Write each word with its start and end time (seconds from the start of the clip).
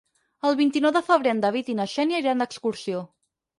El 0.49 0.55
vint-i-nou 0.61 0.93
de 0.95 1.03
febrer 1.09 1.35
en 1.35 1.45
David 1.45 1.71
i 1.73 1.77
na 1.81 1.87
Xènia 1.93 2.25
iran 2.25 2.45
d'excursió. 2.45 3.07